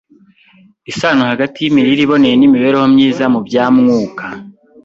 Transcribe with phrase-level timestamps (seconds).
[0.91, 4.25] Isano hagati y’Imirire iboneye n’Imibereho myiza mu bya Mwuka